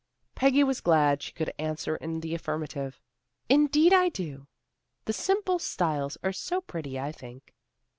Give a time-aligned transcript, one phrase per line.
[0.33, 2.99] Peggy was glad she could answer in the affirmative.
[3.49, 4.47] "Indeed, I do.
[5.05, 7.53] The simple styles are so pretty, I think."